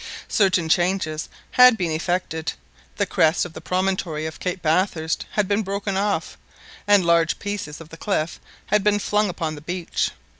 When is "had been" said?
1.51-1.91, 5.33-5.61, 8.65-8.97